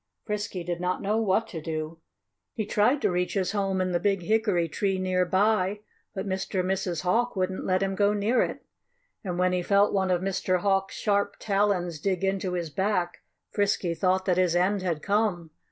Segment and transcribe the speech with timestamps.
[0.25, 1.99] Frisky did not know what to do.
[2.55, 5.81] He tried to reach his home in the big hickory tree near by;
[6.15, 6.61] but Mr.
[6.61, 7.01] and Mrs.
[7.03, 8.65] Hawk wouldn't let him go near it.
[9.23, 10.61] And when he felt one of Mr.
[10.61, 15.51] Hawk's sharp talons dig into his back Frisky thought that his end had come.